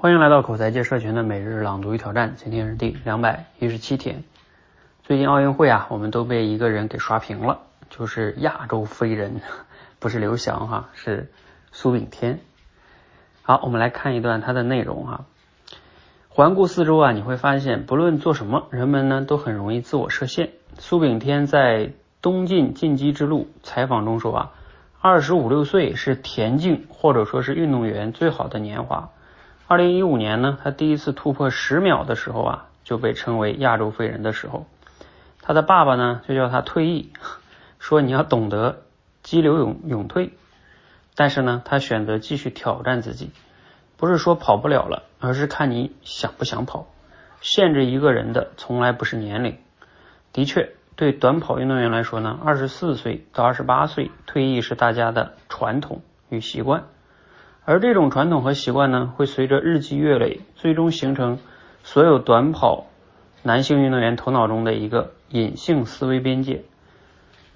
[0.00, 4.22] 欢迎来到口才界社群的每日朗读与挑战，今天是第两百一十七天。
[5.02, 9.40] 最近奥运会啊，我们都被一个人给刷屏了，就是亚洲飞人，
[9.98, 11.32] 不是刘翔哈，是
[11.72, 12.38] 苏炳添。
[13.42, 15.24] 好，我们来看一段他的内容哈。
[16.28, 20.50] 环顾四周啊，你会发现，不论做什么，人们呢都很容易自我设限。
[20.78, 21.90] 苏炳添在
[22.22, 24.52] 东晋进击之路采访中说啊，
[25.00, 29.10] 二十五六岁是田径或者说是运动员最好的年华。
[29.70, 34.64] 二零一五年呢，他第一次突破十秒的时候啊，就被称为亚洲飞人的时候，
[35.42, 37.12] 他的爸爸呢就叫他退役，
[37.78, 38.80] 说你要懂得
[39.22, 40.30] 激流勇勇退。
[41.14, 43.30] 但是呢，他选择继续挑战自己，
[43.98, 46.86] 不是说跑不了了，而是看你想不想跑。
[47.42, 49.58] 限制一个人的从来不是年龄。
[50.32, 56.84] 的确，对短跑运动员来说呢，二十四岁到二十八岁退役是大家的传统与习惯。
[57.70, 61.38] 而这种传统和习惯呢，会随着日积月累，最终形成
[61.82, 62.86] 所有短跑
[63.42, 66.64] 男性运动员头脑中的一个隐性思维边界。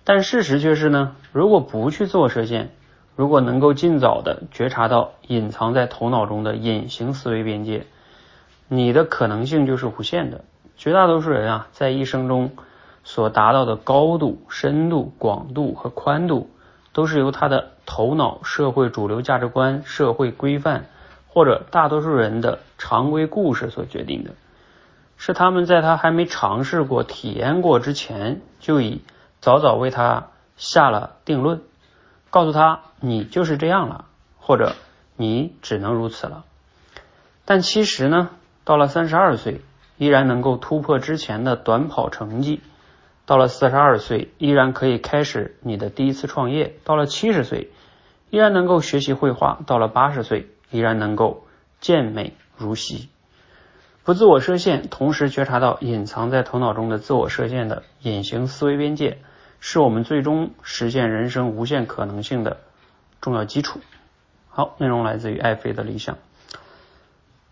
[0.05, 2.73] 但事实却是呢，如果不去自我设限，
[3.17, 7.87] 如果能够尽早的觉察到隐藏在头脑中的隐形思维边界，
[8.69, 10.45] 你的可能性就是无限的。
[10.77, 12.51] 绝大多数人啊，在一生中
[13.03, 16.51] 所达到的高度、深度、广度和宽度。
[16.93, 20.87] 都是由他的头脑、社会主流价值观、社会规范
[21.29, 24.33] 或者大多数人的常规故事所决定的，
[25.17, 29.03] 是他们在他还没尝试过、体验过之前，就已
[29.41, 31.63] 早早为他下了定论，
[32.31, 34.05] 告诉他你就是这样了，
[34.39, 34.75] 或者
[35.17, 36.45] 你只能如此了。
[37.45, 38.31] 但其实呢，
[38.65, 39.63] 到了三十二岁，
[39.97, 42.61] 依然能够突破之前的短跑成绩。
[43.25, 47.71] 到了四十二岁，依然可以开始你的第一次创业；到了七十岁，
[48.31, 51.47] 依然能够学习绘画；到了八十岁，依然能够
[51.81, 53.09] 健美如昔。
[54.05, 59.19] 不自我设限，同时觉察到隐藏在头脑中的自我设限的隐形思维边界，
[59.61, 62.59] 是我们最终实现人生无限可能性的
[63.21, 63.79] 重要基础。
[64.49, 66.19] 好，内容来自于爱妃的理想。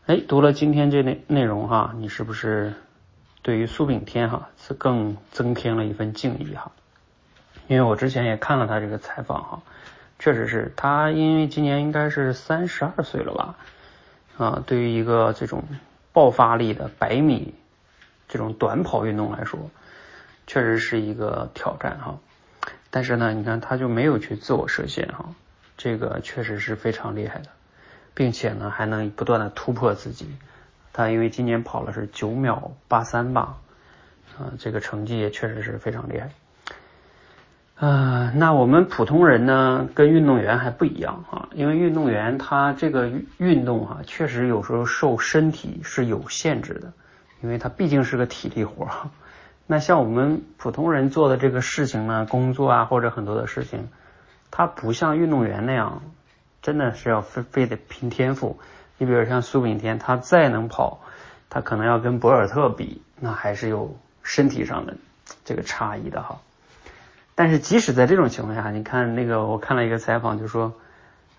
[0.07, 2.75] 哎，读了今天这内内容哈，你是不是？
[3.43, 6.73] 对于苏炳添哈是更增添了一份敬意哈，
[7.69, 9.63] 因为我之前也看了他这个采访哈，
[10.19, 13.55] 确实是他因为今年应该是三十二岁了吧
[14.37, 15.65] 啊，对于一个这种
[16.13, 17.55] 爆发力的百米
[18.29, 19.71] 这种短跑运动来说，
[20.47, 22.19] 确实是一个挑战哈。
[22.91, 25.27] 但是呢，你看他就没有去自我设限哈，
[25.79, 27.49] 这个确实是非常厉害的，
[28.13, 30.29] 并且呢还能不断的突破自己。
[30.93, 33.57] 他因为今年跑了是九秒八三吧，
[34.39, 36.31] 啊，这个成绩也确实是非常厉害。
[37.77, 46.93] 啊，那我们普通人呢，跟运动员还不一样啊，因为运动员他这个运动哈，确实有时候受身体是有限制的，
[47.41, 48.87] 因为他毕竟是个体力活。
[49.67, 53.89] 那像我们普通人做的这个事情呢，工作啊或者很多的事情，
[54.51, 56.03] 他不像运动员那样，
[56.61, 58.59] 真的是要非非得拼天赋。
[59.01, 61.01] 你比如像苏炳添，他再能跑，
[61.49, 64.99] 他可能要跟博尔特比，那还是有身体上的
[65.47, 66.43] 这个差异的哈。
[67.35, 70.75] 但是即使在这种情况下，你看那个我看了一个采访，就说，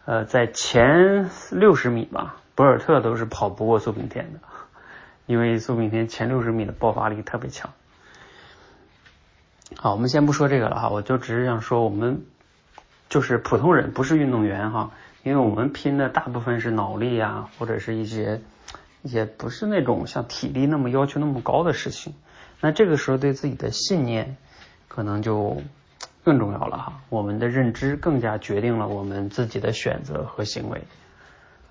[0.05, 4.39] 呃，在前六十米吧，博尔特都是跑不过苏炳添的，
[5.27, 7.69] 因为苏炳添前六十米的爆发力特别强。
[9.75, 12.25] 好，我们先不说这个了哈，我就只是想说，我们
[13.07, 14.89] 就是普通人，不是运动员哈。
[15.23, 18.41] 因为我们拼的大部分是脑力啊，或者是一些
[19.03, 22.13] 也不是那种像体力那么要求那么高的事情，
[22.59, 24.37] 那这个时候对自己的信念
[24.87, 25.61] 可能就
[26.23, 27.01] 更重要了哈。
[27.09, 30.83] 我们的认知更加决定了我们自己的选择和行为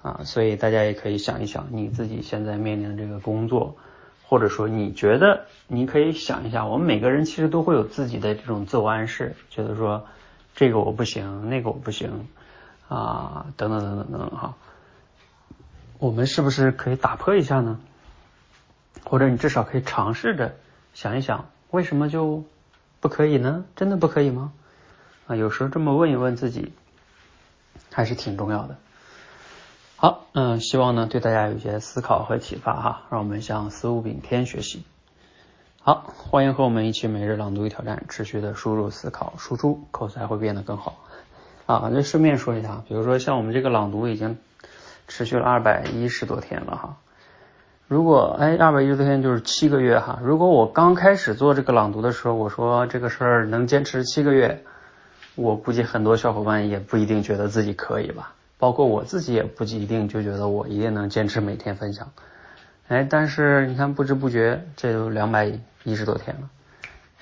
[0.03, 3.77] 啊，所以大家也可以想一想，你自己现在面临的这个工作，
[4.27, 10.07] 或者说你觉得你可以想一下，我们每个人其实都会有自己的这种自我暗示，觉得说
[10.55, 12.29] 这个我不行，那个我不行。
[12.91, 14.57] 啊，等等等等等等哈，
[15.99, 17.79] 我们是不是可以打破一下呢？
[19.05, 20.57] 或者你至少可以尝试着
[20.93, 22.43] 想一想，为什么就
[22.99, 23.65] 不可以呢？
[23.77, 24.53] 真的不可以吗？
[25.29, 26.73] 啊，有时候这么问一问自己，
[27.93, 28.77] 还是挺重要的。
[29.95, 34.83] 好，嗯，希望呢对大家有一些思考和启发哈，让我们向苏炳添学习。
[35.81, 40.99] 好，欢迎和我们一起每日朗读与挑战，持续的输入、思考、输出，口才会变得更好。
[41.75, 44.39] 啊，就顺便说一下，比如说像我们这个朗读已经
[45.07, 46.97] 持续了二百一十多天了哈。
[47.87, 50.19] 如果哎，二百一十多天就是七个月哈。
[50.23, 54.65] 如果我刚开始做这个朗读的时候，我说这个事儿能坚持七个月，
[55.35, 62.11] 我估计很多小伙伴也不一定觉得自己可以吧，包括我自己也不一定就觉得我一定能坚持每天分享。
[62.89, 65.53] 哎，但是你看，不知不觉这都两百
[65.85, 66.51] 一十多天了，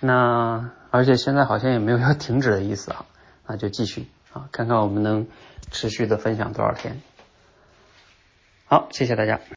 [0.01, 3.05] 那而且现在好像也没有要停止的意思啊，
[3.47, 4.07] 那就继续。
[4.33, 5.27] 啊看看我们能
[5.71, 7.01] 持续的分享多少天。
[8.67, 9.41] 好谢谢大家。